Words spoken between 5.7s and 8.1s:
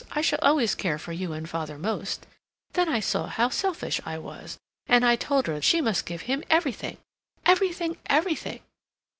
must give him everything, everything,